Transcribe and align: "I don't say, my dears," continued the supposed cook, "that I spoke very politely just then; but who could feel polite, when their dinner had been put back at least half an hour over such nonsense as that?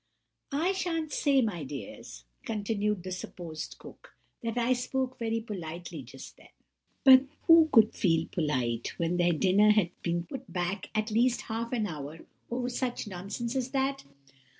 "I 0.51 0.73
don't 0.83 1.13
say, 1.13 1.43
my 1.43 1.63
dears," 1.63 2.23
continued 2.43 3.03
the 3.03 3.11
supposed 3.11 3.75
cook, 3.77 4.15
"that 4.41 4.57
I 4.57 4.73
spoke 4.73 5.19
very 5.19 5.39
politely 5.41 6.01
just 6.01 6.37
then; 6.37 6.49
but 7.03 7.25
who 7.43 7.69
could 7.71 7.93
feel 7.93 8.25
polite, 8.31 8.97
when 8.97 9.17
their 9.17 9.33
dinner 9.33 9.69
had 9.69 9.91
been 10.01 10.23
put 10.25 10.51
back 10.51 10.89
at 10.95 11.11
least 11.11 11.41
half 11.41 11.71
an 11.71 11.85
hour 11.85 12.21
over 12.49 12.67
such 12.69 13.05
nonsense 13.05 13.55
as 13.55 13.69
that? 13.73 14.03